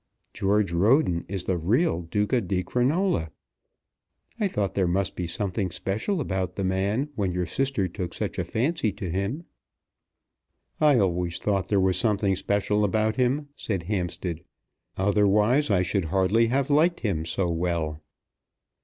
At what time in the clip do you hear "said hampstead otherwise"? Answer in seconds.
13.55-15.69